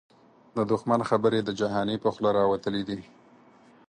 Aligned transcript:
د 0.55 0.57
دښمن 0.71 1.01
خبري 1.09 1.39
د 1.43 1.49
جهانی 1.59 1.97
په 2.03 2.09
خوله 2.13 2.29
راوتلی 2.39 2.81
دې 2.89 2.99